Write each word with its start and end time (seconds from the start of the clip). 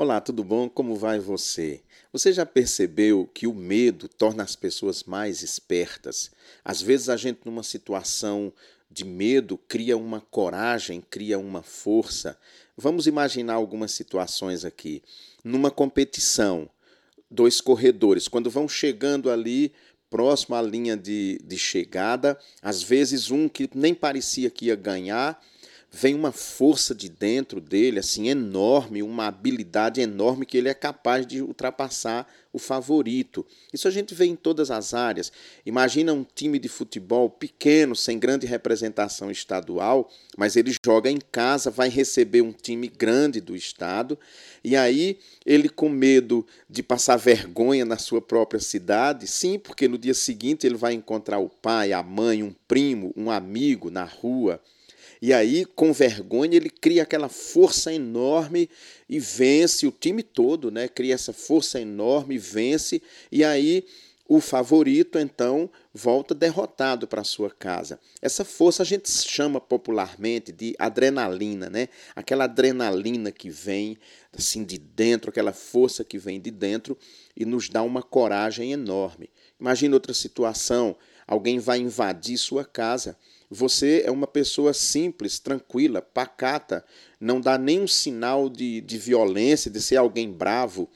Olá, 0.00 0.20
tudo 0.20 0.44
bom? 0.44 0.68
Como 0.68 0.94
vai 0.94 1.18
você? 1.18 1.80
Você 2.12 2.32
já 2.32 2.46
percebeu 2.46 3.28
que 3.34 3.48
o 3.48 3.52
medo 3.52 4.06
torna 4.06 4.44
as 4.44 4.54
pessoas 4.54 5.02
mais 5.02 5.42
espertas? 5.42 6.30
Às 6.64 6.80
vezes 6.80 7.08
a 7.08 7.16
gente, 7.16 7.40
numa 7.44 7.64
situação 7.64 8.52
de 8.88 9.04
medo, 9.04 9.58
cria 9.58 9.96
uma 9.96 10.20
coragem, 10.20 11.00
cria 11.10 11.36
uma 11.36 11.64
força. 11.64 12.38
Vamos 12.76 13.08
imaginar 13.08 13.54
algumas 13.54 13.90
situações 13.90 14.64
aqui. 14.64 15.02
Numa 15.42 15.68
competição, 15.68 16.70
dois 17.28 17.60
corredores, 17.60 18.28
quando 18.28 18.48
vão 18.48 18.68
chegando 18.68 19.28
ali 19.28 19.72
próximo 20.08 20.54
à 20.54 20.62
linha 20.62 20.96
de, 20.96 21.40
de 21.42 21.58
chegada, 21.58 22.38
às 22.62 22.84
vezes 22.84 23.32
um 23.32 23.48
que 23.48 23.68
nem 23.74 23.96
parecia 23.96 24.48
que 24.48 24.66
ia 24.66 24.76
ganhar 24.76 25.42
vem 25.90 26.14
uma 26.14 26.32
força 26.32 26.94
de 26.94 27.08
dentro 27.08 27.60
dele, 27.60 27.98
assim, 27.98 28.28
enorme, 28.28 29.02
uma 29.02 29.26
habilidade 29.26 30.00
enorme 30.00 30.44
que 30.44 30.58
ele 30.58 30.68
é 30.68 30.74
capaz 30.74 31.26
de 31.26 31.40
ultrapassar 31.40 32.26
o 32.52 32.58
favorito. 32.58 33.44
Isso 33.72 33.88
a 33.88 33.90
gente 33.90 34.14
vê 34.14 34.26
em 34.26 34.36
todas 34.36 34.70
as 34.70 34.92
áreas. 34.92 35.32
Imagina 35.64 36.12
um 36.12 36.24
time 36.24 36.58
de 36.58 36.68
futebol 36.68 37.30
pequeno, 37.30 37.96
sem 37.96 38.18
grande 38.18 38.46
representação 38.46 39.30
estadual, 39.30 40.10
mas 40.36 40.56
ele 40.56 40.74
joga 40.84 41.10
em 41.10 41.18
casa, 41.32 41.70
vai 41.70 41.88
receber 41.88 42.42
um 42.42 42.52
time 42.52 42.88
grande 42.88 43.40
do 43.40 43.56
estado, 43.56 44.18
e 44.62 44.76
aí 44.76 45.18
ele 45.44 45.68
com 45.68 45.88
medo 45.88 46.46
de 46.68 46.82
passar 46.82 47.16
vergonha 47.16 47.84
na 47.84 47.96
sua 47.96 48.20
própria 48.20 48.60
cidade, 48.60 49.26
sim, 49.26 49.58
porque 49.58 49.88
no 49.88 49.96
dia 49.96 50.14
seguinte 50.14 50.66
ele 50.66 50.76
vai 50.76 50.92
encontrar 50.92 51.38
o 51.38 51.48
pai, 51.48 51.92
a 51.92 52.02
mãe, 52.02 52.42
um 52.42 52.54
primo, 52.66 53.12
um 53.16 53.30
amigo 53.30 53.90
na 53.90 54.04
rua, 54.04 54.60
e 55.20 55.32
aí, 55.32 55.64
com 55.64 55.92
vergonha, 55.92 56.56
ele 56.56 56.70
cria 56.70 57.02
aquela 57.02 57.28
força 57.28 57.92
enorme 57.92 58.68
e 59.08 59.18
vence 59.18 59.86
o 59.86 59.90
time 59.90 60.22
todo, 60.22 60.70
né? 60.70 60.88
Cria 60.88 61.14
essa 61.14 61.32
força 61.32 61.80
enorme, 61.80 62.38
vence, 62.38 63.02
e 63.30 63.42
aí 63.42 63.84
o 64.28 64.42
favorito 64.42 65.18
então 65.18 65.70
volta 65.92 66.34
derrotado 66.34 67.08
para 67.08 67.24
sua 67.24 67.50
casa. 67.50 67.98
Essa 68.20 68.44
força 68.44 68.82
a 68.82 68.86
gente 68.86 69.10
chama 69.10 69.58
popularmente 69.58 70.52
de 70.52 70.74
adrenalina, 70.78 71.70
né? 71.70 71.88
Aquela 72.14 72.44
adrenalina 72.44 73.32
que 73.32 73.48
vem 73.48 73.96
assim 74.30 74.62
de 74.62 74.76
dentro, 74.76 75.30
aquela 75.30 75.54
força 75.54 76.04
que 76.04 76.18
vem 76.18 76.38
de 76.38 76.50
dentro 76.50 76.96
e 77.34 77.46
nos 77.46 77.70
dá 77.70 77.82
uma 77.82 78.02
coragem 78.02 78.70
enorme. 78.70 79.30
Imagina 79.58 79.96
outra 79.96 80.12
situação, 80.12 80.94
alguém 81.26 81.58
vai 81.58 81.78
invadir 81.78 82.36
sua 82.36 82.66
casa 82.66 83.16
você 83.50 84.02
é 84.04 84.10
uma 84.10 84.26
pessoa 84.26 84.74
simples, 84.74 85.38
tranquila, 85.38 86.02
pacata, 86.02 86.84
não 87.20 87.40
dá 87.40 87.56
nenhum 87.56 87.86
sinal 87.86 88.48
de, 88.48 88.80
de 88.80 88.98
violência, 88.98 89.70
de 89.70 89.80
ser 89.80 89.96
alguém 89.96 90.30
bravo. 90.30 90.88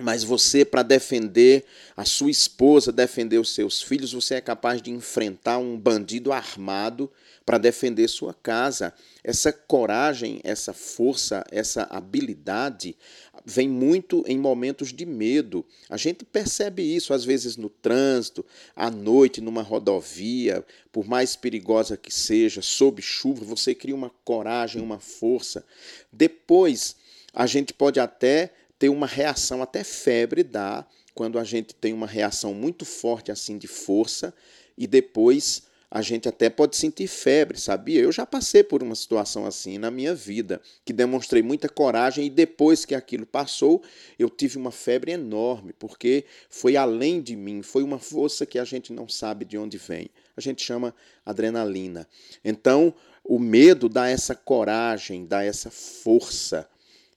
Mas 0.00 0.24
você, 0.24 0.64
para 0.64 0.82
defender 0.82 1.64
a 1.96 2.04
sua 2.04 2.30
esposa, 2.30 2.90
defender 2.90 3.38
os 3.38 3.54
seus 3.54 3.82
filhos, 3.82 4.12
você 4.12 4.36
é 4.36 4.40
capaz 4.40 4.80
de 4.80 4.90
enfrentar 4.90 5.58
um 5.58 5.78
bandido 5.78 6.32
armado 6.32 7.10
para 7.44 7.58
defender 7.58 8.08
sua 8.08 8.32
casa. 8.32 8.94
Essa 9.22 9.52
coragem, 9.52 10.40
essa 10.44 10.72
força, 10.72 11.44
essa 11.50 11.82
habilidade 11.90 12.96
vem 13.44 13.68
muito 13.68 14.24
em 14.26 14.38
momentos 14.38 14.92
de 14.92 15.04
medo. 15.04 15.64
A 15.88 15.96
gente 15.96 16.24
percebe 16.24 16.82
isso 16.82 17.12
às 17.12 17.24
vezes 17.24 17.56
no 17.56 17.68
trânsito, 17.68 18.44
à 18.74 18.90
noite, 18.90 19.40
numa 19.40 19.62
rodovia, 19.62 20.64
por 20.90 21.06
mais 21.06 21.36
perigosa 21.36 21.96
que 21.96 22.12
seja, 22.12 22.62
sob 22.62 23.02
chuva, 23.02 23.44
você 23.44 23.74
cria 23.74 23.94
uma 23.94 24.10
coragem, 24.24 24.82
uma 24.82 24.98
força. 24.98 25.64
Depois, 26.10 26.96
a 27.34 27.46
gente 27.46 27.72
pode 27.72 27.98
até 27.98 28.52
ter 28.82 28.88
uma 28.88 29.06
reação, 29.06 29.62
até 29.62 29.84
febre 29.84 30.42
dá, 30.42 30.84
quando 31.14 31.38
a 31.38 31.44
gente 31.44 31.72
tem 31.72 31.92
uma 31.92 32.06
reação 32.06 32.52
muito 32.52 32.84
forte 32.84 33.30
assim 33.30 33.56
de 33.56 33.68
força 33.68 34.34
e 34.76 34.88
depois 34.88 35.62
a 35.88 36.02
gente 36.02 36.28
até 36.28 36.50
pode 36.50 36.74
sentir 36.76 37.06
febre, 37.06 37.60
sabia? 37.60 38.00
Eu 38.00 38.10
já 38.10 38.26
passei 38.26 38.64
por 38.64 38.82
uma 38.82 38.96
situação 38.96 39.46
assim 39.46 39.78
na 39.78 39.88
minha 39.88 40.16
vida, 40.16 40.60
que 40.84 40.92
demonstrei 40.92 41.44
muita 41.44 41.68
coragem 41.68 42.26
e 42.26 42.30
depois 42.30 42.84
que 42.84 42.92
aquilo 42.92 43.24
passou, 43.24 43.80
eu 44.18 44.28
tive 44.28 44.58
uma 44.58 44.72
febre 44.72 45.12
enorme, 45.12 45.72
porque 45.74 46.24
foi 46.50 46.76
além 46.76 47.22
de 47.22 47.36
mim, 47.36 47.62
foi 47.62 47.84
uma 47.84 48.00
força 48.00 48.44
que 48.44 48.58
a 48.58 48.64
gente 48.64 48.92
não 48.92 49.08
sabe 49.08 49.44
de 49.44 49.56
onde 49.56 49.78
vem. 49.78 50.10
A 50.36 50.40
gente 50.40 50.60
chama 50.60 50.92
adrenalina. 51.24 52.08
Então, 52.44 52.92
o 53.22 53.38
medo 53.38 53.88
dá 53.88 54.08
essa 54.08 54.34
coragem, 54.34 55.24
dá 55.24 55.44
essa 55.44 55.70
força 55.70 56.68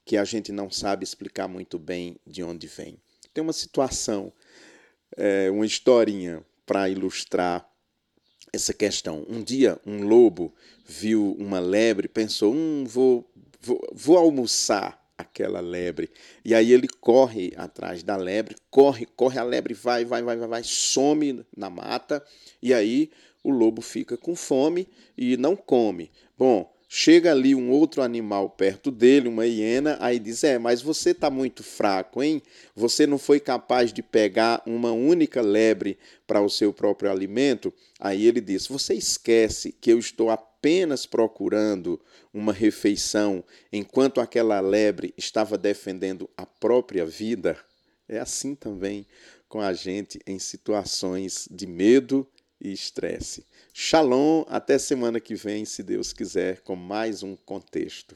que 0.05 0.15
a 0.15 0.23
gente 0.23 0.51
não 0.51 0.69
sabe 0.69 1.03
explicar 1.03 1.47
muito 1.47 1.79
bem 1.79 2.17
de 2.25 2.43
onde 2.43 2.67
vem. 2.67 2.97
Tem 3.33 3.43
uma 3.43 3.51
situação, 3.51 4.31
é, 5.17 5.49
uma 5.49 5.65
historinha 5.65 6.45
para 6.65 6.87
ilustrar 6.87 7.67
essa 8.53 8.73
questão. 8.73 9.25
Um 9.27 9.43
dia, 9.43 9.79
um 9.85 10.03
lobo 10.03 10.53
viu 10.85 11.35
uma 11.39 11.59
lebre, 11.59 12.07
pensou: 12.07 12.53
hum, 12.53 12.85
vou, 12.85 13.29
vou, 13.59 13.81
vou 13.93 14.17
almoçar 14.17 15.03
aquela 15.17 15.59
lebre. 15.59 16.11
E 16.43 16.53
aí 16.53 16.71
ele 16.71 16.87
corre 16.87 17.53
atrás 17.55 18.03
da 18.03 18.15
lebre, 18.15 18.55
corre, 18.69 19.05
corre, 19.05 19.39
a 19.39 19.43
lebre 19.43 19.73
vai, 19.73 20.05
vai, 20.05 20.21
vai, 20.21 20.37
vai, 20.37 20.47
vai, 20.47 20.63
some 20.63 21.45
na 21.55 21.69
mata, 21.69 22.23
e 22.61 22.73
aí 22.73 23.09
o 23.43 23.49
lobo 23.49 23.81
fica 23.81 24.17
com 24.17 24.35
fome 24.35 24.87
e 25.17 25.37
não 25.37 25.55
come. 25.55 26.11
Bom, 26.37 26.74
Chega 26.87 27.31
ali 27.31 27.55
um 27.55 27.71
outro 27.71 28.03
animal 28.03 28.49
perto 28.49 28.91
dele, 28.91 29.27
uma 29.27 29.45
hiena, 29.45 29.97
aí 29.99 30.19
diz: 30.19 30.43
É, 30.43 30.59
mas 30.59 30.81
você 30.81 31.11
está 31.11 31.29
muito 31.31 31.63
fraco, 31.63 32.21
hein? 32.21 32.41
Você 32.75 33.07
não 33.07 33.17
foi 33.17 33.39
capaz 33.39 33.91
de 33.91 34.03
pegar 34.03 34.61
uma 34.67 34.91
única 34.91 35.41
lebre 35.41 35.97
para 36.27 36.41
o 36.41 36.49
seu 36.49 36.71
próprio 36.71 37.09
alimento? 37.09 37.73
Aí 37.99 38.27
ele 38.27 38.39
diz: 38.39 38.67
Você 38.67 38.93
esquece 38.93 39.71
que 39.71 39.91
eu 39.91 39.97
estou 39.97 40.29
apenas 40.29 41.07
procurando 41.07 41.99
uma 42.31 42.53
refeição 42.53 43.43
enquanto 43.73 44.21
aquela 44.21 44.59
lebre 44.59 45.13
estava 45.17 45.57
defendendo 45.57 46.29
a 46.37 46.45
própria 46.45 47.05
vida? 47.05 47.57
É 48.07 48.19
assim 48.19 48.53
também 48.53 49.07
com 49.49 49.59
a 49.59 49.73
gente 49.73 50.19
em 50.27 50.37
situações 50.37 51.47
de 51.49 51.65
medo 51.65 52.27
e 52.59 52.71
estresse. 52.71 53.45
Shalom, 53.73 54.43
até 54.47 54.77
semana 54.77 55.19
que 55.19 55.35
vem, 55.35 55.65
se 55.65 55.83
Deus 55.83 56.13
quiser, 56.13 56.61
com 56.61 56.75
mais 56.75 57.23
um 57.23 57.35
contexto. 57.35 58.15